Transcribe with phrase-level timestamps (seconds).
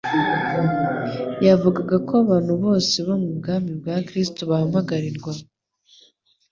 [1.47, 5.31] Yavugaga ko abantu bose bo mu bwami bwa Kristo bahamagarirwa